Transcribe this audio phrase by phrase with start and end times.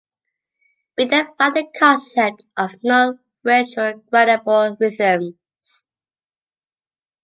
[0.97, 5.35] We then find the concept of non retro-gradable rhythms.